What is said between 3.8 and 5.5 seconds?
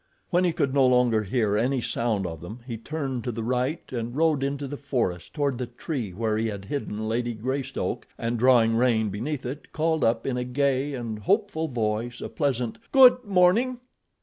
and rode into the forest